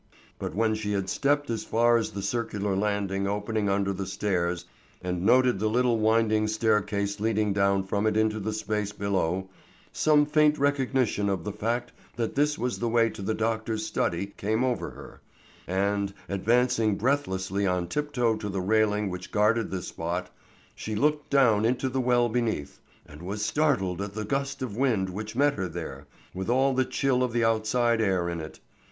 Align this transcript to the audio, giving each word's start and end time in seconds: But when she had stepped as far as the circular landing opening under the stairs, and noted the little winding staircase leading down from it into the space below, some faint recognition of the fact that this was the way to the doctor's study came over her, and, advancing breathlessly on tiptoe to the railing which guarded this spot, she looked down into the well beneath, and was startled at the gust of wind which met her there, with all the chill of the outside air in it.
But 0.39 0.55
when 0.55 0.73
she 0.73 0.93
had 0.93 1.11
stepped 1.11 1.51
as 1.51 1.63
far 1.63 1.95
as 1.95 2.09
the 2.09 2.23
circular 2.23 2.75
landing 2.75 3.27
opening 3.27 3.69
under 3.69 3.93
the 3.93 4.07
stairs, 4.07 4.65
and 4.99 5.23
noted 5.23 5.59
the 5.59 5.67
little 5.67 5.99
winding 5.99 6.47
staircase 6.47 7.19
leading 7.19 7.53
down 7.53 7.83
from 7.83 8.07
it 8.07 8.17
into 8.17 8.39
the 8.39 8.51
space 8.51 8.91
below, 8.91 9.47
some 9.93 10.25
faint 10.25 10.57
recognition 10.57 11.29
of 11.29 11.43
the 11.43 11.51
fact 11.53 11.91
that 12.15 12.33
this 12.33 12.57
was 12.57 12.79
the 12.79 12.89
way 12.89 13.11
to 13.11 13.21
the 13.21 13.35
doctor's 13.35 13.85
study 13.85 14.25
came 14.37 14.63
over 14.63 14.89
her, 14.89 15.21
and, 15.67 16.15
advancing 16.27 16.95
breathlessly 16.95 17.67
on 17.67 17.87
tiptoe 17.87 18.35
to 18.37 18.49
the 18.49 18.59
railing 18.59 19.07
which 19.07 19.31
guarded 19.31 19.69
this 19.69 19.89
spot, 19.89 20.31
she 20.73 20.95
looked 20.95 21.29
down 21.29 21.63
into 21.63 21.87
the 21.89 22.01
well 22.01 22.27
beneath, 22.27 22.79
and 23.05 23.21
was 23.21 23.45
startled 23.45 24.01
at 24.01 24.15
the 24.15 24.25
gust 24.25 24.63
of 24.63 24.75
wind 24.75 25.09
which 25.11 25.35
met 25.35 25.53
her 25.53 25.67
there, 25.67 26.07
with 26.33 26.49
all 26.49 26.73
the 26.73 26.85
chill 26.85 27.21
of 27.21 27.31
the 27.33 27.43
outside 27.43 28.01
air 28.01 28.27
in 28.29 28.39
it. 28.41 28.59